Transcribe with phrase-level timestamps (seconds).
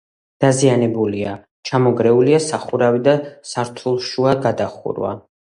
[0.43, 1.33] დაზიანებულია:
[1.71, 3.15] ჩამონგრეულია სახურავი და
[3.53, 5.15] სართულშუა გადახურვა.